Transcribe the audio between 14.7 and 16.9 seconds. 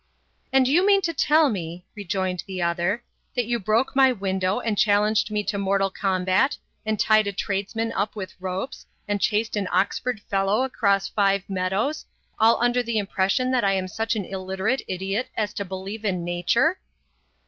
idiot as to believe in Nature!"